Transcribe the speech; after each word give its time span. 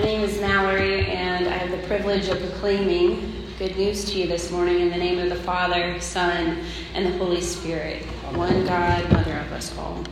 My 0.00 0.06
name 0.06 0.22
is 0.22 0.40
Mallory, 0.40 1.04
and 1.08 1.46
I 1.46 1.58
have 1.58 1.70
the 1.70 1.86
privilege 1.86 2.28
of 2.28 2.40
proclaiming 2.40 3.44
good 3.58 3.76
news 3.76 4.06
to 4.06 4.18
you 4.18 4.26
this 4.26 4.50
morning 4.50 4.80
in 4.80 4.88
the 4.88 4.96
name 4.96 5.18
of 5.18 5.28
the 5.28 5.44
Father, 5.44 6.00
Son, 6.00 6.64
and 6.94 7.04
the 7.04 7.18
Holy 7.18 7.42
Spirit, 7.42 8.02
one 8.34 8.64
God, 8.64 9.12
Mother 9.12 9.36
of 9.36 9.52
us 9.52 9.76
all. 9.76 10.02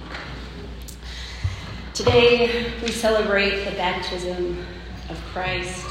Today, 1.95 2.71
we 2.83 2.93
celebrate 2.93 3.65
the 3.65 3.71
baptism 3.77 4.63
of 5.09 5.19
Christ. 5.33 5.87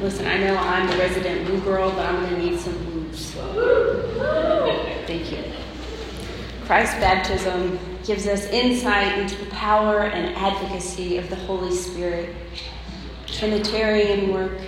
Listen, 0.00 0.28
I 0.28 0.38
know 0.38 0.56
I'm 0.56 0.88
the 0.88 0.98
resident 0.98 1.48
blue 1.48 1.60
girl, 1.62 1.90
but 1.90 2.06
I'm 2.06 2.20
going 2.22 2.36
to 2.36 2.50
need 2.50 2.60
some 2.60 2.78
blues. 2.84 3.32
Thank 5.08 5.32
you. 5.32 5.42
Christ's 6.64 6.94
baptism 7.00 7.80
gives 8.04 8.26
us 8.26 8.44
insight 8.46 9.18
into 9.18 9.36
the 9.36 9.50
power 9.50 10.02
and 10.02 10.34
advocacy 10.36 11.18
of 11.18 11.28
the 11.30 11.36
Holy 11.36 11.74
Spirit. 11.74 12.34
Trinitarian 13.26 14.32
work, 14.32 14.58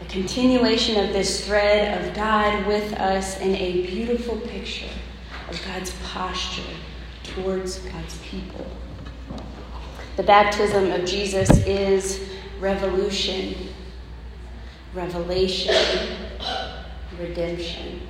a 0.00 0.04
continuation 0.06 1.04
of 1.04 1.12
this 1.12 1.46
thread 1.46 2.02
of 2.02 2.14
God 2.14 2.66
with 2.66 2.92
us, 2.94 3.38
and 3.38 3.54
a 3.56 3.86
beautiful 3.86 4.36
picture 4.38 4.90
of 5.48 5.60
God's 5.66 5.92
posture 6.04 6.62
towards 7.22 7.78
God's 7.78 8.18
people. 8.18 8.66
The 10.16 10.22
baptism 10.22 10.90
of 10.92 11.04
Jesus 11.04 11.50
is 11.66 12.28
revolution, 12.60 13.54
revelation, 14.94 16.16
redemption. 17.18 18.00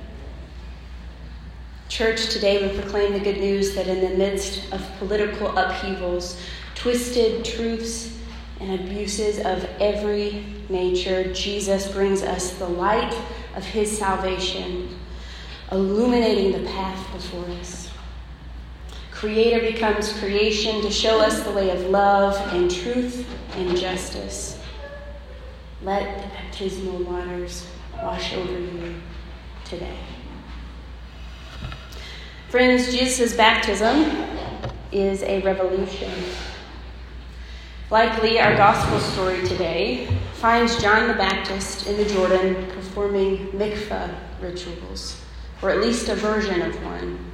Church, 1.95 2.27
today 2.27 2.61
we 2.61 2.77
proclaim 2.77 3.13
the 3.13 3.21
good 3.21 3.37
news 3.37 3.73
that 3.73 3.87
in 3.87 4.01
the 4.01 4.17
midst 4.17 4.69
of 4.73 4.85
political 4.99 5.57
upheavals, 5.57 6.37
twisted 6.75 7.45
truths, 7.45 8.13
and 8.59 8.81
abuses 8.81 9.37
of 9.37 9.63
every 9.79 10.45
nature, 10.67 11.31
Jesus 11.31 11.89
brings 11.89 12.21
us 12.21 12.55
the 12.55 12.67
light 12.67 13.17
of 13.55 13.63
his 13.63 13.97
salvation, 13.97 14.99
illuminating 15.71 16.51
the 16.51 16.69
path 16.69 17.13
before 17.13 17.45
us. 17.61 17.89
Creator 19.11 19.61
becomes 19.71 20.11
creation 20.19 20.81
to 20.81 20.91
show 20.91 21.21
us 21.21 21.43
the 21.43 21.51
way 21.53 21.69
of 21.69 21.79
love 21.83 22.35
and 22.53 22.69
truth 22.69 23.25
and 23.55 23.77
justice. 23.77 24.59
Let 25.81 26.21
the 26.21 26.27
baptismal 26.27 27.03
waters 27.03 27.65
wash 28.03 28.33
over 28.33 28.59
you 28.59 28.95
today. 29.63 29.97
Friends, 32.55 32.89
Jesus' 32.89 33.33
baptism 33.35 34.29
is 34.89 35.23
a 35.23 35.41
revolution. 35.41 36.09
Likely, 37.91 38.39
our 38.39 38.55
gospel 38.55 38.97
story 38.97 39.45
today 39.45 40.07
finds 40.35 40.81
John 40.81 41.09
the 41.09 41.15
Baptist 41.15 41.85
in 41.85 41.97
the 41.97 42.05
Jordan 42.05 42.65
performing 42.67 43.47
mikveh 43.47 44.09
rituals, 44.39 45.21
or 45.61 45.69
at 45.69 45.81
least 45.81 46.07
a 46.07 46.15
version 46.15 46.61
of 46.61 46.73
one. 46.85 47.29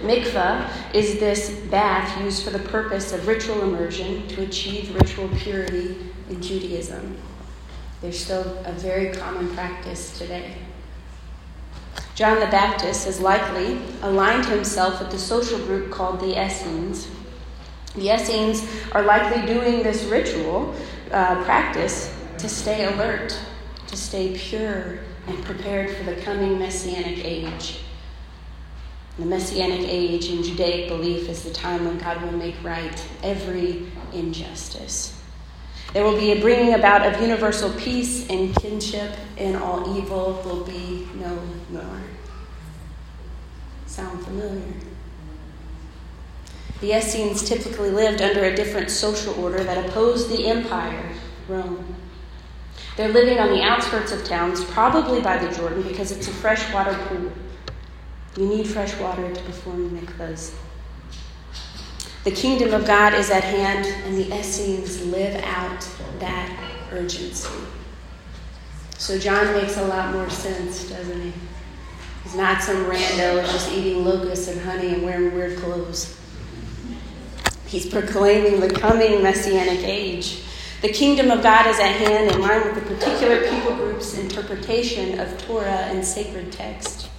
Mikveh 0.00 0.68
is 0.92 1.20
this 1.20 1.50
bath 1.70 2.20
used 2.20 2.42
for 2.42 2.50
the 2.50 2.58
purpose 2.70 3.12
of 3.12 3.28
ritual 3.28 3.62
immersion 3.62 4.26
to 4.26 4.42
achieve 4.42 4.92
ritual 4.96 5.28
purity 5.36 5.96
in 6.28 6.42
Judaism. 6.42 7.16
There's 8.00 8.18
still 8.18 8.58
a 8.64 8.72
very 8.72 9.14
common 9.14 9.54
practice 9.54 10.18
today. 10.18 10.56
John 12.14 12.38
the 12.38 12.46
Baptist 12.46 13.06
has 13.06 13.20
likely 13.20 13.80
aligned 14.02 14.46
himself 14.46 15.00
with 15.00 15.10
the 15.10 15.18
social 15.18 15.58
group 15.58 15.90
called 15.90 16.20
the 16.20 16.40
Essenes. 16.40 17.08
The 17.96 18.14
Essenes 18.14 18.64
are 18.92 19.02
likely 19.02 19.44
doing 19.46 19.82
this 19.82 20.04
ritual 20.04 20.74
uh, 21.10 21.42
practice 21.44 22.14
to 22.38 22.48
stay 22.48 22.84
alert, 22.84 23.36
to 23.88 23.96
stay 23.96 24.36
pure, 24.36 25.00
and 25.26 25.44
prepared 25.44 25.96
for 25.96 26.04
the 26.04 26.14
coming 26.22 26.56
Messianic 26.56 27.24
age. 27.24 27.80
The 29.18 29.26
Messianic 29.26 29.80
age 29.80 30.28
in 30.28 30.42
Judaic 30.42 30.88
belief 30.88 31.28
is 31.28 31.42
the 31.42 31.52
time 31.52 31.84
when 31.84 31.98
God 31.98 32.22
will 32.22 32.32
make 32.32 32.56
right 32.62 33.04
every 33.24 33.86
injustice. 34.12 35.20
There 35.92 36.02
will 36.02 36.18
be 36.18 36.32
a 36.32 36.40
bringing 36.40 36.74
about 36.74 37.06
of 37.06 37.20
universal 37.20 37.72
peace 37.74 38.28
and 38.28 38.54
kinship, 38.56 39.14
and 39.36 39.56
all 39.56 39.96
evil 39.96 40.42
will 40.44 40.64
be 40.64 41.08
no 41.14 41.38
more. 41.70 42.00
Sound 43.86 44.24
familiar? 44.24 44.74
The 46.80 46.98
Essenes 46.98 47.48
typically 47.48 47.90
lived 47.90 48.20
under 48.20 48.44
a 48.44 48.54
different 48.54 48.90
social 48.90 49.34
order 49.42 49.62
that 49.62 49.86
opposed 49.86 50.28
the 50.28 50.46
empire, 50.46 51.12
Rome. 51.48 51.94
They're 52.96 53.12
living 53.12 53.38
on 53.38 53.50
the 53.50 53.62
outskirts 53.62 54.12
of 54.12 54.24
towns, 54.24 54.64
probably 54.64 55.20
by 55.20 55.38
the 55.38 55.54
Jordan, 55.54 55.82
because 55.82 56.10
it's 56.10 56.28
a 56.28 56.32
freshwater 56.32 56.94
pool. 57.06 57.32
You 58.36 58.48
need 58.48 58.66
fresh 58.66 58.96
water 58.98 59.32
to 59.32 59.42
perform 59.42 59.90
mikvahs. 59.90 60.54
The 62.24 62.30
kingdom 62.30 62.72
of 62.72 62.86
God 62.86 63.12
is 63.12 63.28
at 63.28 63.44
hand, 63.44 63.86
and 64.06 64.16
the 64.16 64.34
Essenes 64.34 65.04
live 65.04 65.36
out 65.44 65.86
that 66.20 66.58
urgency. 66.90 67.52
So 68.96 69.18
John 69.18 69.52
makes 69.52 69.76
a 69.76 69.86
lot 69.86 70.14
more 70.14 70.30
sense, 70.30 70.88
doesn't 70.88 71.20
he? 71.20 71.32
He's 72.22 72.34
not 72.34 72.62
some 72.62 72.86
rando 72.86 73.44
just 73.44 73.70
eating 73.70 74.06
locusts 74.06 74.48
and 74.48 74.58
honey 74.62 74.94
and 74.94 75.02
wearing 75.02 75.34
weird 75.34 75.58
clothes. 75.58 76.18
He's 77.66 77.86
proclaiming 77.86 78.58
the 78.58 78.70
coming 78.70 79.22
messianic 79.22 79.80
age. 79.80 80.44
The 80.80 80.88
kingdom 80.88 81.30
of 81.30 81.42
God 81.42 81.66
is 81.66 81.78
at 81.78 81.92
hand 81.92 82.30
in 82.30 82.40
line 82.40 82.64
with 82.64 82.74
the 82.76 82.94
particular 82.94 83.50
people 83.50 83.74
group's 83.74 84.16
interpretation 84.16 85.20
of 85.20 85.36
Torah 85.46 85.88
and 85.90 86.02
sacred 86.02 86.50
text. 86.52 87.10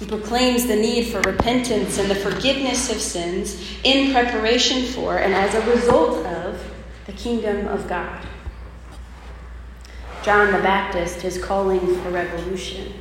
He 0.00 0.06
proclaims 0.06 0.66
the 0.66 0.76
need 0.76 1.12
for 1.12 1.20
repentance 1.20 1.98
and 1.98 2.10
the 2.10 2.14
forgiveness 2.14 2.90
of 2.90 2.98
sins 2.98 3.62
in 3.84 4.12
preparation 4.12 4.86
for 4.86 5.18
and 5.18 5.34
as 5.34 5.54
a 5.54 5.70
result 5.70 6.24
of 6.24 6.58
the 7.04 7.12
kingdom 7.12 7.68
of 7.68 7.86
God. 7.86 8.26
John 10.22 10.52
the 10.52 10.58
Baptist 10.58 11.22
is 11.22 11.42
calling 11.42 11.80
for 11.80 12.10
revolution. 12.10 12.94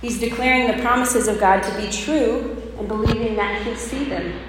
He's 0.00 0.18
declaring 0.18 0.68
the 0.68 0.82
promises 0.82 1.28
of 1.28 1.38
God 1.38 1.62
to 1.62 1.76
be 1.76 1.90
true 1.90 2.62
and 2.78 2.88
believing 2.88 3.36
that 3.36 3.60
he'll 3.62 3.76
see 3.76 4.04
them. 4.04 4.40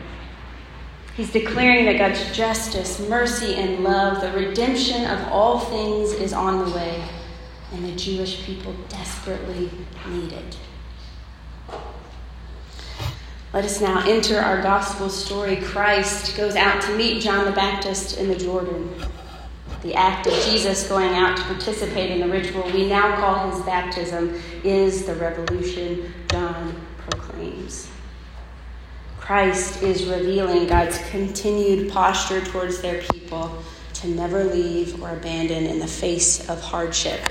He's 1.17 1.33
declaring 1.33 1.83
that 1.85 1.97
God's 1.97 2.33
justice, 2.33 2.97
mercy, 3.09 3.55
and 3.55 3.83
love, 3.83 4.21
the 4.21 4.31
redemption 4.31 5.03
of 5.03 5.27
all 5.27 5.59
things, 5.59 6.13
is 6.13 6.31
on 6.31 6.65
the 6.65 6.73
way, 6.73 7.03
and 7.73 7.83
the 7.83 7.95
Jewish 7.97 8.45
people 8.45 8.73
desperately 8.87 9.69
need 10.07 10.31
it. 10.31 10.57
Let 13.51 13.65
us 13.65 13.81
now 13.81 14.03
enter 14.07 14.37
our 14.37 14.61
gospel 14.61 15.09
story. 15.09 15.55
Christ 15.55 16.37
goes 16.37 16.55
out 16.55 16.83
to 16.83 16.95
meet 16.95 17.19
John 17.19 17.45
the 17.45 17.51
Baptist 17.51 18.19
in 18.19 18.27
the 18.27 18.35
Jordan. 18.35 18.93
The 19.81 19.95
act 19.95 20.27
of 20.27 20.33
Jesus 20.33 20.87
going 20.87 21.15
out 21.15 21.35
to 21.35 21.43
participate 21.45 22.11
in 22.11 22.19
the 22.19 22.27
ritual 22.27 22.63
we 22.71 22.87
now 22.87 23.15
call 23.15 23.49
his 23.49 23.59
baptism 23.65 24.39
is 24.63 25.05
the 25.07 25.15
revolution 25.15 26.13
John 26.29 26.79
proclaims. 27.09 27.89
Christ 29.19 29.81
is 29.81 30.05
revealing 30.05 30.67
God's 30.67 30.99
continued 31.09 31.91
posture 31.91 32.41
towards 32.41 32.81
their 32.81 33.01
people 33.01 33.63
to 33.95 34.09
never 34.09 34.43
leave 34.43 35.01
or 35.01 35.09
abandon 35.09 35.65
in 35.65 35.79
the 35.79 35.87
face 35.87 36.47
of 36.49 36.61
hardship, 36.61 37.27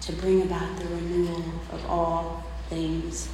to 0.00 0.12
bring 0.12 0.42
about 0.42 0.76
the 0.76 0.88
renewal 0.88 1.44
of 1.70 1.86
all 1.86 2.44
things. 2.68 3.28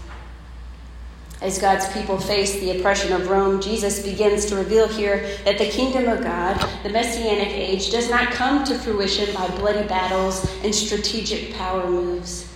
As 1.43 1.59
God's 1.59 1.87
people 1.93 2.19
face 2.19 2.59
the 2.61 2.79
oppression 2.79 3.13
of 3.13 3.29
Rome, 3.29 3.61
Jesus 3.61 4.03
begins 4.03 4.47
to 4.47 4.57
reveal 4.57 4.89
here 4.89 5.37
that 5.45 5.59
the 5.59 5.69
kingdom 5.69 6.09
of 6.09 6.23
God, 6.23 6.59
the 6.83 6.89
messianic 6.89 7.49
age, 7.49 7.91
does 7.91 8.09
not 8.09 8.33
come 8.33 8.65
to 8.65 8.75
fruition 8.75 9.35
by 9.35 9.47
bloody 9.49 9.87
battles 9.87 10.51
and 10.63 10.75
strategic 10.75 11.55
power 11.55 11.87
moves, 11.91 12.51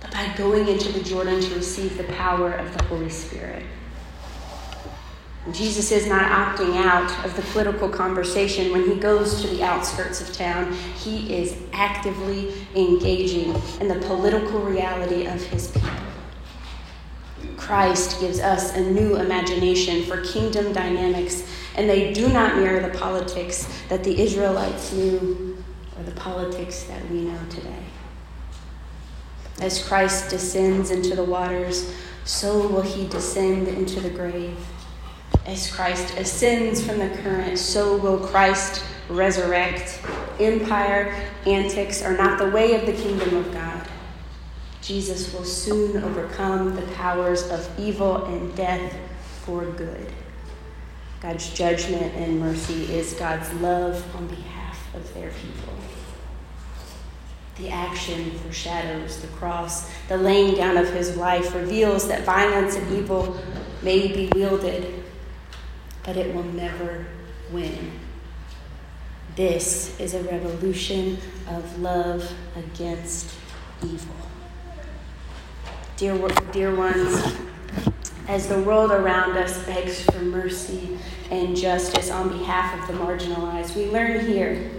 but 0.00 0.10
by 0.12 0.30
going 0.36 0.68
into 0.68 0.92
the 0.92 1.02
Jordan 1.02 1.40
to 1.40 1.54
receive 1.54 1.96
the 1.96 2.04
power 2.04 2.52
of 2.52 2.76
the 2.76 2.84
Holy 2.84 3.08
Spirit. 3.08 3.64
Jesus 5.52 5.90
is 5.90 6.06
not 6.06 6.30
opting 6.30 6.76
out 6.76 7.24
of 7.24 7.34
the 7.34 7.42
political 7.52 7.88
conversation 7.88 8.70
when 8.70 8.86
he 8.86 8.96
goes 8.96 9.40
to 9.40 9.48
the 9.48 9.62
outskirts 9.62 10.20
of 10.20 10.30
town. 10.34 10.70
He 10.96 11.34
is 11.34 11.56
actively 11.72 12.52
engaging 12.76 13.54
in 13.80 13.88
the 13.88 13.98
political 14.06 14.60
reality 14.60 15.24
of 15.24 15.42
his 15.44 15.68
people. 15.70 16.09
Christ 17.70 18.18
gives 18.18 18.40
us 18.40 18.74
a 18.74 18.80
new 18.80 19.14
imagination 19.14 20.02
for 20.02 20.20
kingdom 20.22 20.72
dynamics, 20.72 21.48
and 21.76 21.88
they 21.88 22.12
do 22.12 22.28
not 22.28 22.56
mirror 22.56 22.80
the 22.80 22.98
politics 22.98 23.68
that 23.88 24.02
the 24.02 24.20
Israelites 24.20 24.92
knew 24.92 25.56
or 25.96 26.02
the 26.02 26.10
politics 26.10 26.82
that 26.82 27.08
we 27.10 27.20
know 27.20 27.38
today. 27.48 27.84
As 29.60 29.86
Christ 29.86 30.30
descends 30.30 30.90
into 30.90 31.14
the 31.14 31.22
waters, 31.22 31.94
so 32.24 32.66
will 32.66 32.82
he 32.82 33.06
descend 33.06 33.68
into 33.68 34.00
the 34.00 34.10
grave. 34.10 34.58
As 35.46 35.72
Christ 35.72 36.16
ascends 36.16 36.84
from 36.84 36.98
the 36.98 37.10
current, 37.18 37.56
so 37.56 37.96
will 37.98 38.18
Christ 38.18 38.82
resurrect. 39.08 40.00
Empire, 40.40 41.14
antics 41.46 42.02
are 42.02 42.16
not 42.16 42.36
the 42.36 42.50
way 42.50 42.74
of 42.74 42.84
the 42.84 43.00
kingdom 43.00 43.36
of 43.36 43.52
God. 43.52 43.69
Jesus 44.90 45.32
will 45.32 45.44
soon 45.44 46.02
overcome 46.02 46.74
the 46.74 46.82
powers 46.94 47.48
of 47.48 47.70
evil 47.78 48.24
and 48.24 48.52
death 48.56 48.92
for 49.44 49.64
good. 49.64 50.12
God's 51.20 51.48
judgment 51.54 52.12
and 52.16 52.40
mercy 52.40 52.92
is 52.92 53.12
God's 53.12 53.52
love 53.60 54.04
on 54.16 54.26
behalf 54.26 54.92
of 54.96 55.14
their 55.14 55.30
people. 55.30 55.74
The 57.54 57.68
action 57.68 58.32
foreshadows 58.40 59.20
the 59.20 59.28
cross. 59.28 59.88
The 60.08 60.16
laying 60.16 60.56
down 60.56 60.76
of 60.76 60.92
his 60.92 61.16
life 61.16 61.54
reveals 61.54 62.08
that 62.08 62.24
violence 62.24 62.74
and 62.74 62.92
evil 62.92 63.40
may 63.82 64.08
be 64.08 64.28
wielded, 64.34 65.04
but 66.02 66.16
it 66.16 66.34
will 66.34 66.42
never 66.42 67.06
win. 67.52 67.92
This 69.36 70.00
is 70.00 70.14
a 70.14 70.22
revolution 70.24 71.18
of 71.46 71.78
love 71.78 72.28
against 72.56 73.32
evil. 73.84 74.16
Dear, 76.00 76.16
dear 76.50 76.74
ones, 76.74 77.36
as 78.26 78.48
the 78.48 78.58
world 78.62 78.90
around 78.90 79.36
us 79.36 79.62
begs 79.66 80.00
for 80.00 80.20
mercy 80.20 80.96
and 81.30 81.54
justice 81.54 82.10
on 82.10 82.30
behalf 82.30 82.80
of 82.80 82.86
the 82.88 83.04
marginalized, 83.04 83.76
we 83.76 83.84
learn 83.90 84.24
here 84.24 84.70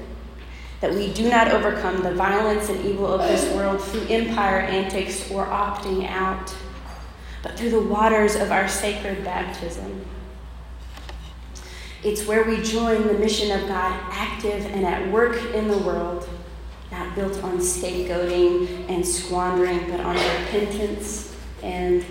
that 0.80 0.92
we 0.92 1.14
do 1.14 1.30
not 1.30 1.50
overcome 1.50 2.02
the 2.02 2.16
violence 2.16 2.70
and 2.70 2.84
evil 2.84 3.06
of 3.06 3.22
this 3.22 3.54
world 3.54 3.80
through 3.84 4.08
empire 4.08 4.62
antics 4.62 5.30
or 5.30 5.46
opting 5.46 6.10
out, 6.10 6.56
but 7.44 7.56
through 7.56 7.70
the 7.70 7.82
waters 7.82 8.36
of 8.36 8.52
our 8.52 8.68
sacred 8.68 9.24
baptism. 9.24 10.04
It's 12.04 12.26
where 12.26 12.46
we 12.46 12.64
join 12.64 13.06
the 13.06 13.14
mission 13.14 13.52
of 13.62 13.68
God 13.68 13.94
active 14.10 14.66
and 14.66 14.88
at 14.88 15.12
work 15.12 15.40
in 15.54 15.68
the 15.68 15.78
world, 15.78 16.28
not 16.92 17.14
built 17.14 17.44
on 17.44 17.60
scapegoating 17.60 18.81
and 19.02 19.10
squandering, 19.10 19.90
but 19.90 20.00
on 20.00 20.14
repentance 20.16 21.36
and 21.64 22.06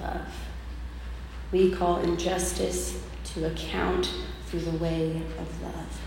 love. 0.00 0.26
We 1.52 1.70
call 1.70 2.00
injustice 2.00 3.00
to 3.26 3.46
account 3.46 4.12
through 4.46 4.60
the 4.60 4.76
way 4.78 5.22
of 5.38 5.62
love. 5.62 6.00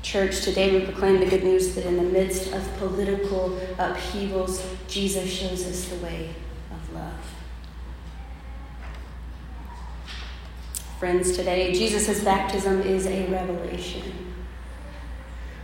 Church, 0.00 0.40
today 0.40 0.78
we 0.78 0.86
proclaim 0.86 1.20
the 1.20 1.26
good 1.26 1.44
news 1.44 1.74
that 1.74 1.84
in 1.84 1.98
the 1.98 2.02
midst 2.02 2.54
of 2.54 2.76
political 2.78 3.58
upheavals, 3.78 4.64
Jesus 4.86 5.30
shows 5.30 5.66
us 5.66 5.88
the 5.88 5.96
way 5.96 6.30
of 6.70 6.94
love. 6.94 7.12
Friends, 10.98 11.36
today, 11.36 11.74
Jesus' 11.74 12.24
baptism 12.24 12.80
is 12.80 13.06
a 13.06 13.26
revelation. 13.26 14.27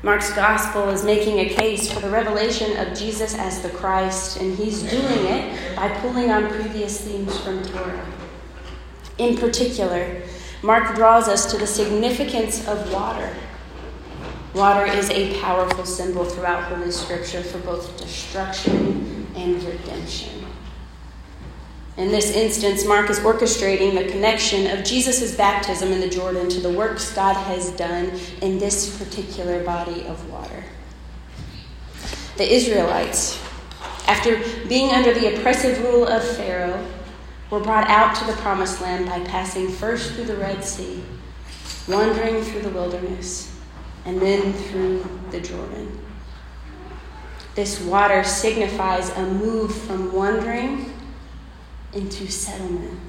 Mark's 0.05 0.33
gospel 0.35 0.91
is 0.91 1.03
making 1.03 1.41
a 1.41 1.49
case 1.49 1.91
for 1.91 1.99
the 1.99 2.11
revelation 2.11 2.77
of 2.77 2.97
Jesus 2.97 3.35
as 3.37 3.61
the 3.63 3.71
Christ, 3.71 4.37
and 4.37 4.57
he's 4.57 4.83
doing 4.83 5.27
it 5.27 5.75
by 5.75 5.89
pulling 6.01 6.31
on 6.31 6.49
previous 6.49 7.01
themes 7.01 7.37
from 7.41 7.65
Torah. 7.65 8.07
In 9.19 9.37
particular, 9.37 10.23
Mark 10.63 10.95
draws 10.95 11.27
us 11.27 11.51
to 11.51 11.59
the 11.59 11.67
significance 11.67 12.69
of 12.69 12.93
water 12.93 13.35
Water 14.55 14.87
is 14.87 15.11
a 15.11 15.41
powerful 15.41 15.85
symbol 15.85 16.25
throughout 16.25 16.63
Holy 16.73 16.93
Scripture 16.93 17.43
for 17.43 17.59
both 17.59 17.97
destruction 17.97 19.27
and 19.35 19.61
redemption. 19.65 20.44
In 21.97 22.09
this 22.09 22.33
instance, 22.33 22.85
Mark 22.85 23.09
is 23.09 23.21
orchestrating 23.21 23.95
the 23.95 24.11
connection 24.11 24.67
of 24.77 24.85
Jesus' 24.85 25.37
baptism 25.37 25.93
in 25.93 26.01
the 26.01 26.09
Jordan 26.09 26.49
to 26.49 26.61
the 26.61 26.71
works 26.71 27.15
God 27.15 27.35
has 27.35 27.71
done 27.71 28.11
in 28.43 28.59
this 28.59 28.99
particular 28.99 29.63
body 29.63 30.05
of 30.07 30.29
water. 30.29 30.65
The 32.37 32.53
Israelites, 32.53 33.41
after 34.09 34.43
being 34.67 34.91
under 34.91 35.15
the 35.15 35.37
oppressive 35.37 35.81
rule 35.85 36.05
of 36.05 36.25
Pharaoh, 36.37 36.85
were 37.51 37.61
brought 37.61 37.89
out 37.89 38.17
to 38.17 38.25
the 38.25 38.33
promised 38.41 38.81
land 38.81 39.07
by 39.07 39.21
passing 39.21 39.69
first 39.69 40.15
through 40.15 40.25
the 40.25 40.37
Red 40.37 40.65
Sea, 40.65 41.05
wandering 41.87 42.43
through 42.43 42.63
the 42.63 42.71
wilderness 42.71 43.57
and 44.05 44.21
then 44.21 44.53
through 44.53 45.09
the 45.31 45.41
Jordan. 45.41 45.97
This 47.55 47.81
water 47.81 48.25
signifies 48.25 49.11
a 49.11 49.25
move 49.25 49.73
from 49.73 50.13
wandering 50.13 50.93
into 51.95 52.31
settlement. 52.31 53.01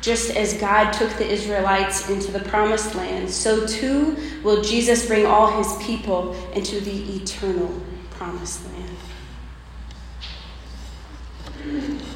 Just 0.00 0.34
as 0.36 0.54
God 0.54 0.92
took 0.92 1.10
the 1.12 1.28
Israelites 1.28 2.10
into 2.10 2.32
the 2.32 2.40
promised 2.40 2.94
land, 2.96 3.30
so 3.30 3.64
too 3.66 4.16
will 4.42 4.60
Jesus 4.60 5.06
bring 5.06 5.26
all 5.26 5.56
his 5.62 5.76
people 5.84 6.34
into 6.54 6.80
the 6.80 7.14
eternal 7.14 7.80
promised 8.10 8.66
land. 8.66 8.96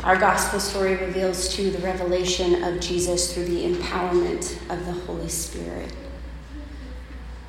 Our 0.03 0.17
gospel 0.17 0.59
story 0.59 0.97
reveals 0.97 1.55
too 1.55 1.71
the 1.71 1.79
revelation 1.79 2.65
of 2.65 2.81
Jesus 2.81 3.33
through 3.33 3.45
the 3.45 3.73
empowerment 3.73 4.53
of 4.69 4.85
the 4.85 4.93
Holy 4.93 5.29
Spirit. 5.29 5.93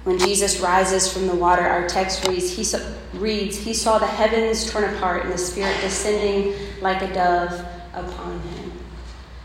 When 0.03 0.19
Jesus 0.19 0.59
rises 0.59 1.11
from 1.11 1.27
the 1.27 1.35
water, 1.35 1.63
our 1.63 1.87
text 1.87 2.27
reads 2.27 2.49
he, 2.51 2.63
saw, 2.63 2.79
reads, 3.15 3.57
he 3.57 3.73
saw 3.73 3.97
the 3.97 4.07
heavens 4.07 4.71
torn 4.71 4.85
apart 4.85 5.23
and 5.23 5.33
the 5.33 5.37
Spirit 5.37 5.75
descending 5.81 6.53
like 6.79 7.01
a 7.01 7.13
dove 7.13 7.65
upon 8.05 8.39
him. 8.39 8.71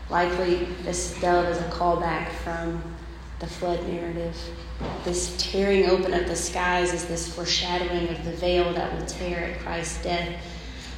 Likely, 0.09 0.65
this 0.83 1.19
dove 1.19 1.45
is 1.45 1.57
a 1.57 1.69
callback 1.69 2.31
from 2.31 2.81
the 3.39 3.47
flood 3.47 3.85
narrative. 3.87 4.37
This 5.03 5.35
tearing 5.37 5.89
open 5.89 6.13
of 6.13 6.27
the 6.27 6.35
skies 6.35 6.93
is 6.93 7.05
this 7.05 7.33
foreshadowing 7.33 8.09
of 8.09 8.23
the 8.25 8.33
veil 8.33 8.73
that 8.73 8.93
will 8.93 9.05
tear 9.05 9.39
at 9.39 9.59
Christ's 9.59 10.03
death. 10.03 10.41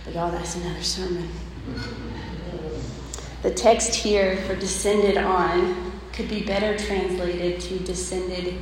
But, 0.03 0.15
y'all, 0.15 0.31
that's 0.31 0.55
another 0.55 0.83
sermon. 0.83 1.29
The 3.41 3.51
text 3.51 3.93
here 3.93 4.37
for 4.47 4.55
descended 4.55 5.17
on 5.17 5.91
could 6.13 6.29
be 6.29 6.43
better 6.43 6.77
translated 6.77 7.59
to 7.61 7.79
descended 7.79 8.57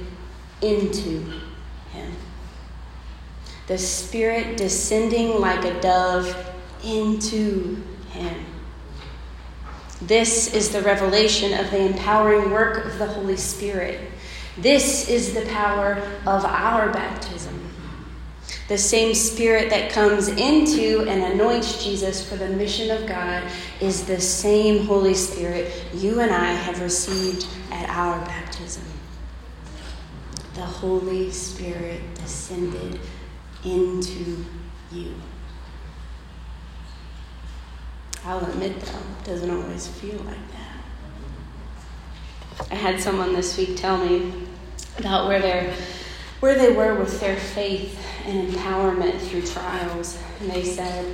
into 0.62 1.40
him. 1.92 2.12
The 3.68 3.78
Spirit 3.78 4.57
descending 4.57 5.40
like 5.40 5.63
a 5.63 5.80
dove 5.80 6.54
into 6.84 7.81
him. 8.12 8.45
This 10.07 10.53
is 10.53 10.69
the 10.69 10.81
revelation 10.81 11.53
of 11.53 11.71
the 11.71 11.85
empowering 11.85 12.51
work 12.51 12.85
of 12.85 12.97
the 13.00 13.07
Holy 13.07 13.38
Spirit. 13.38 14.00
This 14.57 15.09
is 15.09 15.33
the 15.33 15.45
power 15.47 15.94
of 16.25 16.45
our 16.45 16.91
baptism. 16.91 17.59
The 18.68 18.78
same 18.78 19.13
Spirit 19.13 19.69
that 19.69 19.92
comes 19.92 20.28
into 20.30 21.06
and 21.07 21.33
anoints 21.33 21.83
Jesus 21.83 22.28
for 22.28 22.35
the 22.35 22.49
mission 22.49 22.92
of 22.92 23.07
God 23.07 23.44
is 23.81 24.06
the 24.06 24.19
same 24.19 24.85
Holy 24.85 25.13
Spirit 25.13 25.71
you 25.94 26.19
and 26.19 26.31
I 26.31 26.54
have 26.54 26.81
received 26.81 27.47
at 27.71 27.89
our 27.89 28.23
baptism 28.25 28.83
the 30.54 30.61
Holy 30.61 31.31
Spirit 31.31 32.01
descended 32.16 32.99
into 33.63 34.45
you. 34.92 35.13
I'll 38.25 38.45
admit, 38.45 38.80
though, 38.80 38.99
it 38.99 39.23
doesn't 39.25 39.51
always 39.51 39.87
feel 39.87 40.18
like 40.19 40.37
that. 40.51 40.73
I 42.71 42.75
had 42.75 42.99
someone 42.99 43.33
this 43.33 43.57
week 43.57 43.75
tell 43.75 43.97
me 43.97 44.31
about 44.97 45.27
where 45.27 45.42
they 45.42 45.73
where 46.39 46.56
they 46.57 46.73
were 46.73 46.95
with 46.95 47.19
their 47.19 47.35
faith 47.37 47.97
and 48.25 48.49
empowerment 48.49 49.19
through 49.19 49.42
trials, 49.45 50.18
and 50.39 50.49
they 50.51 50.63
said, 50.63 51.06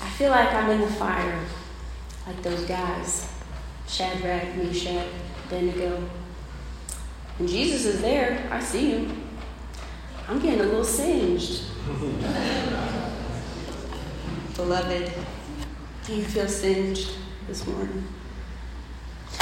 "I 0.00 0.08
feel 0.10 0.30
like 0.30 0.52
I'm 0.52 0.70
in 0.70 0.80
the 0.80 0.90
fire, 0.90 1.40
like 2.26 2.42
those 2.42 2.64
guys, 2.64 3.26
Shadrach, 3.88 4.54
Meshach, 4.56 5.06
Abednego." 5.46 6.08
And 7.38 7.48
Jesus 7.48 7.84
is 7.86 8.00
there. 8.00 8.48
I 8.50 8.60
see 8.60 8.90
him. 8.90 9.22
I'm 10.28 10.38
getting 10.38 10.60
a 10.60 10.64
little 10.64 10.84
singed. 10.84 11.64
Beloved, 14.56 15.12
do 16.06 16.14
you 16.14 16.24
feel 16.24 16.48
singed 16.48 17.12
this 17.48 17.66
morning? 17.66 18.06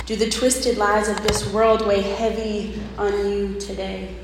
Do 0.07 0.14
the 0.14 0.31
twisted 0.31 0.78
lies 0.78 1.09
of 1.09 1.21
this 1.23 1.52
world 1.52 1.85
weigh 1.87 2.02
heavy 2.02 2.81
on 2.97 3.12
you 3.12 3.59
today? 3.59 4.16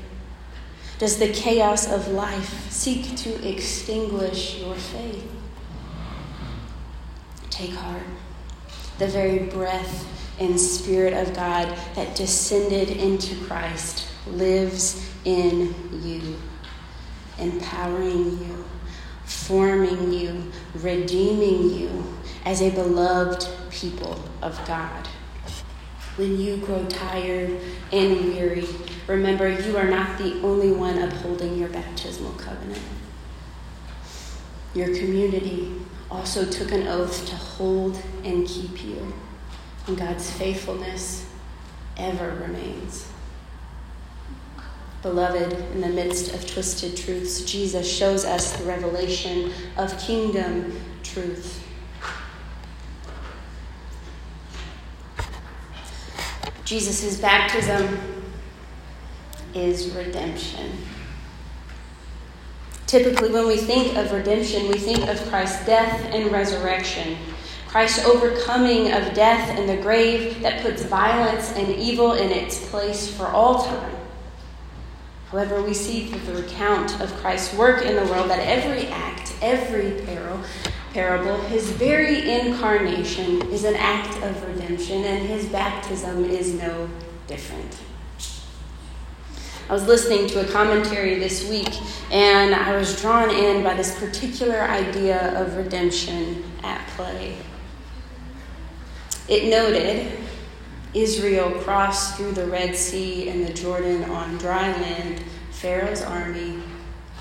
Does 0.99 1.17
the 1.17 1.29
chaos 1.29 1.91
of 1.91 2.07
life 2.09 2.71
seek 2.71 3.15
to 3.17 3.47
extinguish 3.47 4.59
your 4.59 4.75
faith? 4.75 5.29
Take 7.49 7.71
heart. 7.71 8.03
The 8.99 9.07
very 9.07 9.39
breath 9.39 10.07
and 10.39 10.59
Spirit 10.59 11.13
of 11.13 11.33
God 11.35 11.77
that 11.95 12.15
descended 12.15 12.89
into 12.89 13.35
Christ 13.45 14.07
lives 14.27 15.09
in 15.25 15.73
you, 16.03 16.37
empowering 17.37 18.39
you, 18.39 18.65
forming 19.25 20.13
you, 20.13 20.51
redeeming 20.75 21.69
you 21.71 22.18
as 22.45 22.61
a 22.61 22.69
beloved 22.71 23.47
people 23.69 24.19
of 24.41 24.59
God. 24.65 25.07
when 26.17 26.37
you 26.37 26.57
grow 26.57 26.85
tired 26.87 27.49
and 27.93 28.25
weary, 28.25 28.67
remember 29.07 29.47
you 29.47 29.77
are 29.77 29.87
not 29.89 30.17
the 30.17 30.41
only 30.41 30.69
one 30.71 30.97
upholding 30.97 31.57
your 31.57 31.69
baptismal 31.69 32.33
covenant. 32.33 32.81
Your 34.73 34.87
community 34.87 35.73
also 36.11 36.43
took 36.45 36.73
an 36.73 36.87
oath 36.87 37.25
to 37.27 37.35
hold 37.35 37.97
and 38.25 38.45
keep 38.45 38.83
you, 38.83 39.13
and 39.87 39.97
God's 39.97 40.29
faithfulness 40.29 41.25
ever 41.95 42.35
remains. 42.35 43.07
Beloved, 45.01 45.53
in 45.73 45.79
the 45.79 45.87
midst 45.87 46.33
of 46.33 46.45
twisted 46.45 46.97
truths, 46.97 47.45
Jesus 47.45 47.89
shows 47.89 48.25
us 48.25 48.57
the 48.57 48.65
revelation 48.65 49.53
of 49.77 49.97
kingdom 49.97 50.77
truth. 51.03 51.65
Jesus' 56.69 57.19
baptism 57.19 57.97
is 59.55 59.89
redemption. 59.95 60.71
Typically, 62.85 63.31
when 63.31 63.47
we 63.47 63.57
think 63.57 63.97
of 63.97 64.11
redemption, 64.11 64.67
we 64.67 64.77
think 64.77 65.07
of 65.07 65.19
Christ's 65.29 65.65
death 65.65 66.05
and 66.13 66.31
resurrection. 66.31 67.17
Christ's 67.67 68.05
overcoming 68.05 68.91
of 68.91 69.15
death 69.15 69.49
and 69.57 69.67
the 69.67 69.77
grave 69.81 70.43
that 70.43 70.61
puts 70.61 70.83
violence 70.83 71.53
and 71.53 71.69
evil 71.69 72.13
in 72.13 72.29
its 72.29 72.69
place 72.69 73.11
for 73.17 73.25
all 73.25 73.63
time. 73.63 73.95
However, 75.31 75.63
we 75.63 75.73
see 75.73 76.05
through 76.05 76.35
the 76.35 76.43
recount 76.43 77.01
of 77.01 77.11
Christ's 77.15 77.55
work 77.55 77.83
in 77.83 77.95
the 77.95 78.05
world 78.11 78.29
that 78.29 78.45
every 78.47 78.85
act, 78.89 79.33
every 79.41 80.05
peril, 80.05 80.39
parable, 80.93 81.37
his 81.43 81.69
very 81.71 82.29
incarnation 82.31 83.41
is 83.49 83.63
an 83.63 83.75
act 83.75 84.15
of 84.23 84.47
redemption, 84.47 85.03
and 85.03 85.27
his 85.27 85.45
baptism 85.47 86.25
is 86.25 86.53
no 86.53 86.89
different. 87.27 87.77
I 89.69 89.73
was 89.73 89.85
listening 89.85 90.27
to 90.29 90.41
a 90.41 90.51
commentary 90.51 91.19
this 91.19 91.47
week, 91.47 91.69
and 92.11 92.55
I 92.55 92.75
was 92.75 92.99
drawn 92.99 93.29
in 93.29 93.63
by 93.63 93.75
this 93.75 93.99
particular 93.99 94.61
idea 94.61 95.39
of 95.39 95.55
redemption 95.57 96.43
at 96.63 96.85
play. 96.95 97.37
It 99.27 99.47
noted 99.47 100.11
Israel 100.95 101.51
crossed 101.61 102.17
through 102.17 102.31
the 102.31 102.47
Red 102.47 102.75
Sea 102.75 103.29
and 103.29 103.45
the 103.45 103.53
Jordan 103.53 104.05
on 104.05 104.39
dry 104.39 104.71
land. 104.71 105.23
Pharaoh's 105.51 106.01
army 106.01 106.63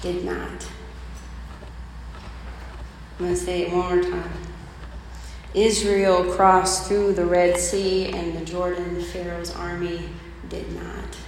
did 0.01 0.25
not. 0.25 0.67
I'm 3.19 3.25
going 3.25 3.35
to 3.35 3.41
say 3.41 3.63
it 3.63 3.73
one 3.73 4.01
more 4.01 4.11
time. 4.11 4.31
Israel 5.53 6.33
crossed 6.35 6.87
through 6.87 7.15
the 7.15 7.25
Red 7.25 7.59
Sea 7.59 8.07
and 8.13 8.37
the 8.37 8.45
Jordan. 8.45 8.95
The 8.95 9.03
Pharaoh's 9.03 9.53
army 9.57 10.09
did 10.49 10.71
not. 10.73 11.19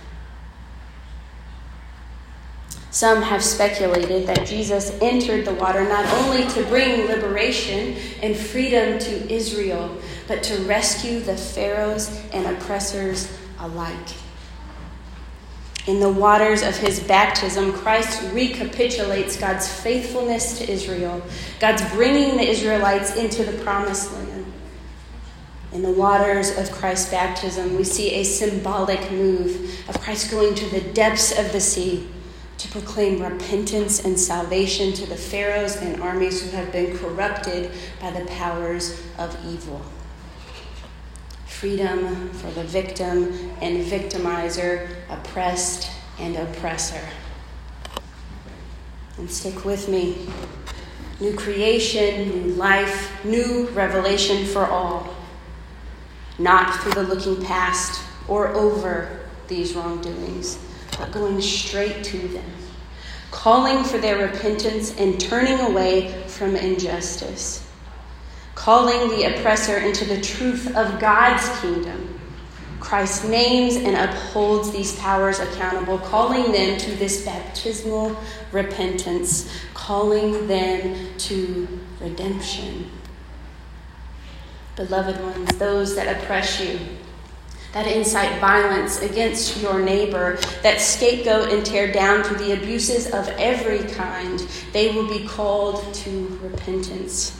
Some 2.92 3.22
have 3.22 3.42
speculated 3.42 4.26
that 4.28 4.46
Jesus 4.46 4.96
entered 5.00 5.44
the 5.44 5.54
water 5.54 5.82
not 5.82 6.04
only 6.22 6.46
to 6.48 6.64
bring 6.64 7.06
liberation 7.06 7.96
and 8.22 8.36
freedom 8.36 8.98
to 8.98 9.32
Israel, 9.32 9.96
but 10.28 10.42
to 10.44 10.58
rescue 10.62 11.20
the 11.20 11.36
pharaohs 11.36 12.20
and 12.32 12.46
oppressors 12.46 13.36
alike. 13.58 13.96
In 15.86 15.98
the 15.98 16.10
waters 16.10 16.62
of 16.62 16.76
his 16.76 17.00
baptism, 17.00 17.72
Christ 17.72 18.22
recapitulates 18.32 19.36
God's 19.36 19.66
faithfulness 19.66 20.58
to 20.58 20.70
Israel, 20.70 21.22
God's 21.58 21.82
bringing 21.92 22.36
the 22.36 22.48
Israelites 22.48 23.16
into 23.16 23.44
the 23.44 23.62
promised 23.64 24.12
land. 24.12 24.52
In 25.72 25.82
the 25.82 25.92
waters 25.92 26.56
of 26.58 26.70
Christ's 26.72 27.10
baptism, 27.10 27.76
we 27.76 27.84
see 27.84 28.12
a 28.14 28.24
symbolic 28.24 29.10
move 29.10 29.88
of 29.88 30.00
Christ 30.00 30.30
going 30.30 30.54
to 30.56 30.66
the 30.66 30.80
depths 30.92 31.36
of 31.38 31.52
the 31.52 31.60
sea 31.60 32.08
to 32.58 32.68
proclaim 32.68 33.22
repentance 33.22 34.04
and 34.04 34.18
salvation 34.20 34.92
to 34.92 35.06
the 35.06 35.16
pharaohs 35.16 35.76
and 35.76 36.02
armies 36.02 36.42
who 36.42 36.54
have 36.56 36.70
been 36.72 36.98
corrupted 36.98 37.70
by 38.00 38.10
the 38.10 38.26
powers 38.26 39.00
of 39.16 39.34
evil. 39.46 39.80
Freedom 41.60 42.30
for 42.30 42.50
the 42.52 42.64
victim 42.64 43.34
and 43.60 43.84
victimizer, 43.84 44.88
oppressed 45.10 45.90
and 46.18 46.34
oppressor. 46.36 47.06
And 49.18 49.30
stick 49.30 49.66
with 49.66 49.86
me. 49.86 50.26
New 51.20 51.36
creation, 51.36 52.30
new 52.30 52.54
life, 52.54 53.12
new 53.26 53.66
revelation 53.74 54.46
for 54.46 54.64
all. 54.64 55.14
Not 56.38 56.80
through 56.80 56.92
the 56.92 57.02
looking 57.02 57.44
past 57.44 58.00
or 58.26 58.48
over 58.48 59.20
these 59.46 59.74
wrongdoings 59.74 60.58
but 60.98 61.12
going 61.12 61.42
straight 61.42 62.02
to 62.04 62.28
them, 62.28 62.50
calling 63.30 63.84
for 63.84 63.98
their 63.98 64.26
repentance 64.26 64.96
and 64.96 65.20
turning 65.20 65.60
away 65.60 66.24
from 66.26 66.56
injustice, 66.56 67.69
calling 68.54 69.08
the 69.10 69.34
oppressor 69.34 69.78
into 69.78 70.04
the 70.04 70.20
truth 70.20 70.74
of 70.76 71.00
God's 71.00 71.48
kingdom. 71.60 72.20
Christ 72.80 73.28
names 73.28 73.76
and 73.76 73.94
upholds 73.94 74.70
these 74.72 74.96
powers 74.96 75.38
accountable, 75.38 75.98
calling 75.98 76.50
them 76.50 76.78
to 76.78 76.90
this 76.96 77.24
baptismal 77.24 78.16
repentance, 78.52 79.50
calling 79.74 80.46
them 80.46 81.16
to 81.18 81.68
redemption. 82.00 82.90
Beloved 84.76 85.22
ones, 85.22 85.56
those 85.58 85.94
that 85.94 86.20
oppress 86.20 86.60
you, 86.60 86.80
that 87.72 87.86
incite 87.86 88.40
violence 88.40 89.00
against 89.02 89.60
your 89.62 89.80
neighbor, 89.80 90.38
that 90.62 90.80
scapegoat 90.80 91.52
and 91.52 91.64
tear 91.64 91.92
down 91.92 92.24
to 92.24 92.34
the 92.34 92.52
abuses 92.52 93.06
of 93.06 93.28
every 93.38 93.80
kind, 93.92 94.40
they 94.72 94.90
will 94.92 95.08
be 95.08 95.26
called 95.26 95.92
to 95.94 96.38
repentance, 96.42 97.39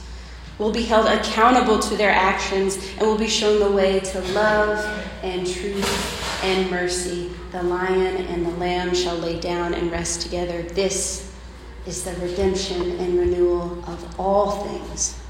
will 0.61 0.71
be 0.71 0.83
held 0.83 1.07
accountable 1.07 1.81
to 1.81 1.97
their 1.97 2.13
actions, 2.13 2.77
and 2.99 3.01
will 3.01 3.19
be 3.19 3.27
shown 3.27 3.59
the 3.59 3.71
way 3.71 3.99
to 3.99 4.21
love 4.33 4.79
and 5.25 5.45
truth 5.45 6.45
and 6.45 6.71
mercy. 6.71 7.33
The 7.51 7.65
lion 7.65 8.17
and 8.27 8.47
the 8.47 8.51
lamb 8.51 8.95
shall 8.95 9.17
lay 9.17 9.41
down 9.41 9.75
and 9.75 9.91
rest 9.91 10.21
together. 10.21 10.63
This 10.63 11.33
is 11.87 12.05
the 12.05 12.15
redemption 12.25 13.01
and 13.01 13.19
renewal 13.19 13.83
of 13.89 14.21
all 14.21 14.65
things 14.65 15.21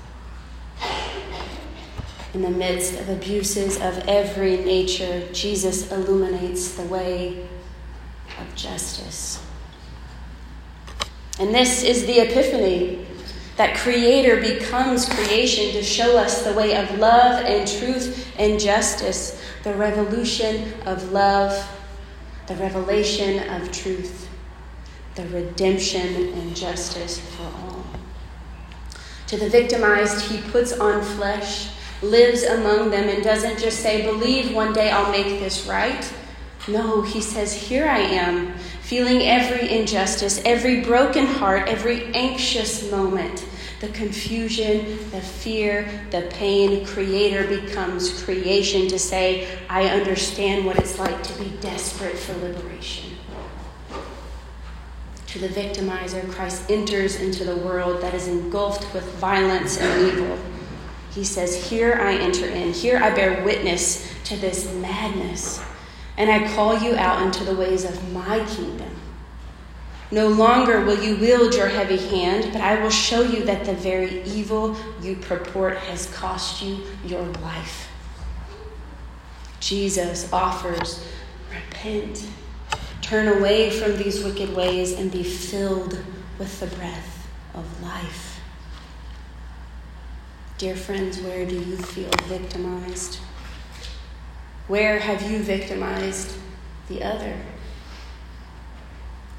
in 2.34 2.42
the 2.42 2.50
midst 2.50 2.94
of 3.00 3.08
abuses 3.08 3.76
of 3.76 3.98
every 4.06 4.58
nature, 4.58 5.26
Jesus 5.32 5.90
illuminates 5.90 6.74
the 6.76 6.84
way 6.84 7.48
of 8.38 8.54
justice. 8.54 9.42
And 11.40 11.54
this 11.54 11.82
is 11.82 12.06
the 12.06 12.20
epiphany 12.20 13.06
that 13.60 13.76
Creator 13.76 14.40
becomes 14.40 15.06
creation 15.06 15.70
to 15.74 15.82
show 15.82 16.16
us 16.16 16.44
the 16.44 16.52
way 16.54 16.74
of 16.74 16.98
love 16.98 17.44
and 17.44 17.68
truth 17.68 18.26
and 18.38 18.58
justice, 18.58 19.38
the 19.64 19.74
revolution 19.74 20.72
of 20.86 21.12
love, 21.12 21.52
the 22.46 22.54
revelation 22.54 23.46
of 23.50 23.70
truth, 23.70 24.30
the 25.14 25.28
redemption 25.28 26.32
and 26.32 26.56
justice 26.56 27.20
for 27.20 27.42
all. 27.42 27.84
To 29.26 29.36
the 29.36 29.50
victimized, 29.50 30.30
He 30.30 30.40
puts 30.50 30.72
on 30.72 31.02
flesh 31.02 31.68
lives 32.00 32.44
among 32.44 32.88
them 32.88 33.10
and 33.10 33.22
doesn't 33.22 33.58
just 33.58 33.80
say, 33.80 34.06
Believe 34.06 34.54
one 34.54 34.72
day 34.72 34.90
I'll 34.90 35.12
make 35.12 35.38
this 35.38 35.66
right. 35.66 36.10
No, 36.66 37.02
he 37.02 37.20
says, 37.20 37.52
Here 37.52 37.86
I 37.86 37.98
am, 37.98 38.54
feeling 38.80 39.20
every 39.20 39.68
injustice, 39.68 40.40
every 40.46 40.80
broken 40.80 41.26
heart, 41.26 41.68
every 41.68 42.06
anxious 42.14 42.90
moment. 42.90 43.44
The 43.80 43.88
confusion, 43.88 44.98
the 45.10 45.22
fear, 45.22 45.88
the 46.10 46.28
pain, 46.30 46.84
Creator 46.84 47.62
becomes 47.62 48.22
creation 48.22 48.88
to 48.88 48.98
say, 48.98 49.48
I 49.70 49.86
understand 49.88 50.66
what 50.66 50.78
it's 50.78 50.98
like 50.98 51.22
to 51.22 51.38
be 51.42 51.48
desperate 51.62 52.18
for 52.18 52.34
liberation. 52.34 53.16
To 55.28 55.38
the 55.38 55.48
victimizer, 55.48 56.30
Christ 56.30 56.70
enters 56.70 57.20
into 57.20 57.44
the 57.44 57.56
world 57.56 58.02
that 58.02 58.12
is 58.12 58.28
engulfed 58.28 58.92
with 58.92 59.04
violence 59.14 59.78
and 59.78 60.08
evil. 60.08 60.38
He 61.12 61.24
says, 61.24 61.70
Here 61.70 61.94
I 61.94 62.16
enter 62.16 62.48
in. 62.48 62.74
Here 62.74 62.98
I 62.98 63.14
bear 63.14 63.42
witness 63.44 64.12
to 64.24 64.36
this 64.36 64.70
madness. 64.74 65.62
And 66.18 66.30
I 66.30 66.52
call 66.54 66.78
you 66.78 66.96
out 66.96 67.22
into 67.22 67.44
the 67.44 67.54
ways 67.54 67.86
of 67.86 68.12
my 68.12 68.44
kingdom. 68.44 68.89
No 70.12 70.26
longer 70.26 70.80
will 70.80 71.00
you 71.00 71.16
wield 71.16 71.54
your 71.54 71.68
heavy 71.68 71.96
hand, 71.96 72.52
but 72.52 72.60
I 72.60 72.82
will 72.82 72.90
show 72.90 73.22
you 73.22 73.44
that 73.44 73.64
the 73.64 73.74
very 73.74 74.22
evil 74.24 74.76
you 75.00 75.16
purport 75.16 75.76
has 75.78 76.12
cost 76.12 76.62
you 76.62 76.84
your 77.04 77.22
life. 77.22 77.88
Jesus 79.60 80.32
offers 80.32 81.06
repent, 81.54 82.26
turn 83.02 83.28
away 83.28 83.70
from 83.70 83.96
these 83.96 84.24
wicked 84.24 84.54
ways, 84.56 84.92
and 84.92 85.12
be 85.12 85.22
filled 85.22 86.02
with 86.38 86.58
the 86.58 86.66
breath 86.76 87.28
of 87.54 87.82
life. 87.82 88.40
Dear 90.58 90.74
friends, 90.74 91.20
where 91.20 91.46
do 91.46 91.54
you 91.54 91.76
feel 91.76 92.10
victimized? 92.24 93.20
Where 94.66 94.98
have 94.98 95.30
you 95.30 95.38
victimized 95.38 96.36
the 96.88 97.02
other? 97.02 97.36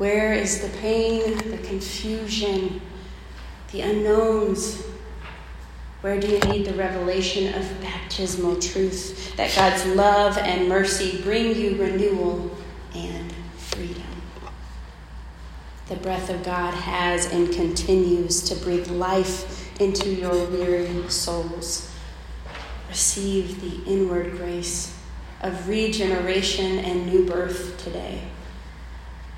Where 0.01 0.33
is 0.33 0.61
the 0.61 0.77
pain, 0.79 1.37
the 1.51 1.59
confusion, 1.59 2.81
the 3.71 3.81
unknowns? 3.81 4.81
Where 6.01 6.19
do 6.19 6.27
you 6.27 6.39
need 6.39 6.65
the 6.65 6.73
revelation 6.73 7.53
of 7.53 7.81
baptismal 7.81 8.59
truth 8.59 9.35
that 9.35 9.55
God's 9.55 9.85
love 9.95 10.39
and 10.39 10.67
mercy 10.67 11.21
bring 11.21 11.55
you 11.55 11.79
renewal 11.79 12.49
and 12.95 13.31
freedom? 13.57 14.01
The 15.87 15.97
breath 15.97 16.31
of 16.31 16.43
God 16.43 16.73
has 16.73 17.31
and 17.31 17.53
continues 17.53 18.41
to 18.45 18.55
breathe 18.55 18.87
life 18.87 19.79
into 19.79 20.09
your 20.09 20.47
weary 20.47 21.07
souls. 21.09 21.93
Receive 22.89 23.61
the 23.61 23.87
inward 23.87 24.31
grace 24.31 24.97
of 25.41 25.69
regeneration 25.69 26.79
and 26.79 27.05
new 27.05 27.23
birth 27.23 27.77
today. 27.77 28.23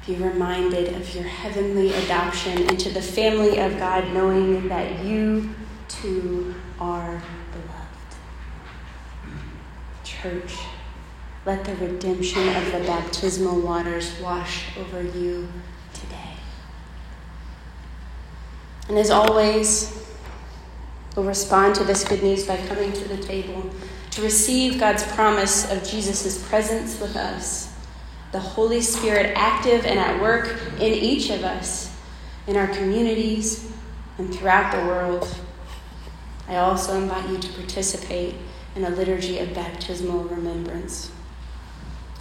Be 0.05 0.15
reminded 0.15 0.93
of 0.95 1.15
your 1.15 1.23
heavenly 1.23 1.93
adoption 1.93 2.69
into 2.69 2.89
the 2.89 3.01
family 3.01 3.59
of 3.59 3.77
God, 3.77 4.13
knowing 4.13 4.67
that 4.67 5.05
you 5.05 5.55
too 5.87 6.53
are 6.77 7.23
beloved. 7.53 8.17
Church, 10.03 10.57
let 11.45 11.63
the 11.63 11.75
redemption 11.75 12.49
of 12.49 12.65
the 12.73 12.79
baptismal 12.79 13.61
waters 13.61 14.19
wash 14.21 14.65
over 14.77 15.01
you 15.01 15.47
today. 15.93 16.33
And 18.89 18.97
as 18.97 19.09
always, 19.09 20.05
we'll 21.15 21.25
respond 21.25 21.75
to 21.75 21.85
this 21.85 22.03
good 22.03 22.21
news 22.21 22.45
by 22.45 22.57
coming 22.67 22.91
to 22.91 23.07
the 23.07 23.17
table 23.23 23.69
to 24.11 24.21
receive 24.21 24.81
God's 24.81 25.03
promise 25.13 25.71
of 25.71 25.81
Jesus' 25.89 26.45
presence 26.49 26.99
with 26.99 27.15
us 27.15 27.72
the 28.33 28.39
Holy 28.39 28.81
Spirit 28.81 29.31
active 29.35 29.85
and 29.85 29.99
at 29.99 30.19
work 30.19 30.59
in 30.79 30.91
each 30.91 31.29
of 31.29 31.43
us, 31.43 31.95
in 32.47 32.57
our 32.57 32.67
communities, 32.67 33.71
and 34.17 34.33
throughout 34.33 34.73
the 34.73 34.85
world. 34.87 35.33
I 36.47 36.57
also 36.57 36.99
invite 36.99 37.29
you 37.29 37.37
to 37.37 37.53
participate 37.53 38.33
in 38.75 38.85
a 38.85 38.89
liturgy 38.89 39.37
of 39.37 39.53
baptismal 39.53 40.23
remembrance. 40.23 41.11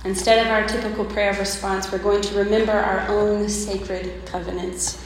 Instead 0.04 0.44
of 0.44 0.52
our 0.52 0.68
typical 0.68 1.06
prayer 1.06 1.30
of 1.30 1.38
response, 1.38 1.90
we're 1.90 1.98
going 1.98 2.20
to 2.20 2.36
remember 2.36 2.72
our 2.72 3.08
own 3.08 3.48
sacred 3.48 4.26
covenants 4.26 5.02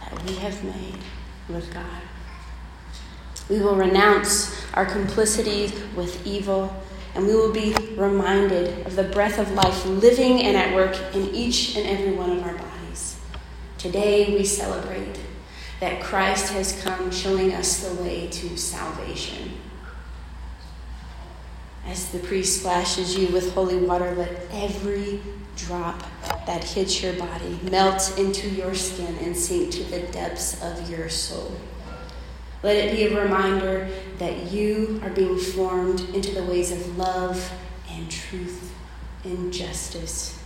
that 0.00 0.24
we 0.24 0.34
have 0.34 0.64
made 0.64 0.98
with 1.48 1.72
God. 1.72 2.02
We 3.48 3.60
will 3.60 3.76
renounce 3.76 4.66
our 4.74 4.86
complicity 4.86 5.72
with 5.94 6.26
evil 6.26 6.74
and 7.14 7.26
we 7.26 7.34
will 7.34 7.52
be 7.52 7.74
reminded 7.96 8.86
of 8.86 8.96
the 8.96 9.04
breath 9.04 9.38
of 9.38 9.50
life 9.52 9.84
living 9.86 10.42
and 10.42 10.56
at 10.56 10.74
work 10.74 10.96
in 11.14 11.34
each 11.34 11.76
and 11.76 11.86
every 11.86 12.12
one 12.12 12.30
of 12.30 12.42
our 12.42 12.54
bodies. 12.54 13.18
Today 13.78 14.34
we 14.34 14.44
celebrate 14.44 15.20
that 15.80 16.02
Christ 16.02 16.52
has 16.52 16.80
come 16.82 17.10
showing 17.10 17.52
us 17.52 17.86
the 17.86 18.02
way 18.02 18.28
to 18.28 18.56
salvation. 18.56 19.52
As 21.86 22.10
the 22.12 22.20
priest 22.20 22.60
splashes 22.60 23.18
you 23.18 23.26
with 23.28 23.52
holy 23.52 23.76
water, 23.76 24.14
let 24.14 24.46
every 24.52 25.20
drop 25.56 26.02
that 26.46 26.62
hits 26.62 27.02
your 27.02 27.12
body 27.14 27.58
melt 27.70 28.16
into 28.16 28.48
your 28.48 28.74
skin 28.74 29.16
and 29.18 29.36
sink 29.36 29.72
to 29.72 29.82
the 29.84 30.00
depths 30.12 30.62
of 30.62 30.88
your 30.88 31.08
soul. 31.08 31.52
Let 32.62 32.76
it 32.76 32.96
be 32.96 33.06
a 33.06 33.22
reminder 33.22 33.88
that 34.18 34.52
you 34.52 35.00
are 35.02 35.10
being 35.10 35.36
formed 35.36 36.00
into 36.14 36.32
the 36.32 36.44
ways 36.44 36.70
of 36.70 36.96
love 36.96 37.52
and 37.90 38.08
truth 38.08 38.72
and 39.24 39.52
justice. 39.52 40.40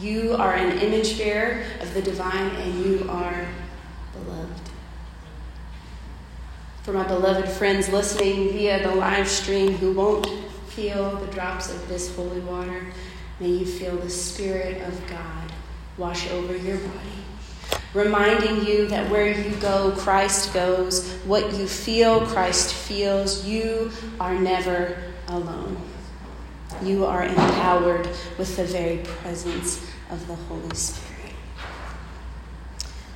You 0.00 0.34
are 0.34 0.54
an 0.54 0.78
image 0.78 1.16
bearer 1.16 1.62
of 1.80 1.94
the 1.94 2.02
divine 2.02 2.50
and 2.56 2.84
you 2.84 3.08
are 3.08 3.46
beloved. 4.12 4.68
For 6.82 6.92
my 6.92 7.06
beloved 7.06 7.48
friends 7.48 7.88
listening 7.88 8.52
via 8.52 8.82
the 8.82 8.94
live 8.94 9.28
stream 9.28 9.74
who 9.74 9.92
won't 9.92 10.26
feel 10.68 11.16
the 11.16 11.26
drops 11.28 11.72
of 11.72 11.88
this 11.88 12.14
holy 12.16 12.40
water, 12.40 12.86
may 13.38 13.48
you 13.48 13.66
feel 13.66 13.96
the 13.96 14.10
Spirit 14.10 14.82
of 14.82 15.06
God 15.08 15.52
wash 15.96 16.28
over 16.32 16.56
your 16.56 16.78
body 16.78 17.20
reminding 17.94 18.64
you 18.64 18.86
that 18.88 19.10
where 19.10 19.26
you 19.26 19.54
go, 19.56 19.92
Christ 19.96 20.54
goes. 20.54 21.12
What 21.24 21.52
you 21.54 21.66
feel, 21.66 22.26
Christ 22.26 22.72
feels. 22.72 23.44
You 23.44 23.90
are 24.18 24.34
never 24.34 24.96
alone. 25.28 25.76
You 26.82 27.04
are 27.04 27.24
empowered 27.24 28.06
with 28.38 28.56
the 28.56 28.64
very 28.64 28.98
presence 28.98 29.84
of 30.10 30.26
the 30.26 30.34
Holy 30.34 30.74
Spirit. 30.74 31.34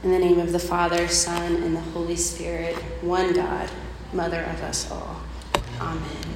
In 0.03 0.11
the 0.11 0.19
name 0.19 0.39
of 0.39 0.53
the 0.53 0.59
Father, 0.59 1.09
Son, 1.09 1.57
and 1.63 1.75
the 1.75 1.81
Holy 1.81 2.17
Spirit, 2.17 2.77
one 3.01 3.33
God, 3.33 3.71
Mother 4.13 4.43
of 4.43 4.63
us 4.63 4.91
all. 4.91 5.21
Amen. 5.81 6.34